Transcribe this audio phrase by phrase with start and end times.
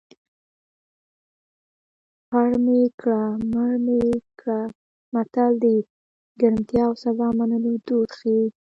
[2.29, 4.01] پړ مې کړه مړ مې
[4.39, 4.61] کړه
[5.13, 5.65] متل د
[6.39, 8.43] ګرمتیا او سزا منلو دود ښيي